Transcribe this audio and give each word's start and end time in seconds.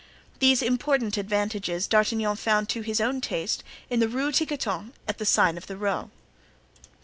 These 0.39 0.63
important 0.63 1.15
advantages 1.15 1.85
D'Artagnan 1.85 2.35
found 2.35 2.69
to 2.69 2.81
his 2.81 2.99
own 2.99 3.21
taste 3.21 3.63
in 3.87 3.99
the 3.99 4.09
Rue 4.09 4.31
Tiquetonne 4.31 4.93
at 5.07 5.19
the 5.19 5.27
sign 5.27 5.57
of 5.57 5.67
the 5.67 5.77
Roe. 5.77 6.09